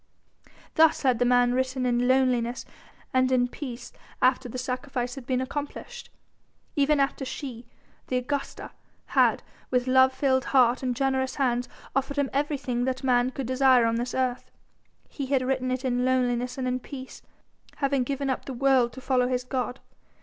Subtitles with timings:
[0.73, 2.65] Thus had the man written in loneliness
[3.13, 6.09] and in peace after the sacrifice had been accomplished,
[6.75, 7.67] even after she
[8.07, 8.71] the Augusta
[9.13, 13.85] had, with love filled heart and generous hands, offered him everything that man could desire
[13.85, 14.49] on this earth.
[15.07, 17.21] He had written it in loneliness and in peace,
[17.75, 19.79] having given up the world to follow his God.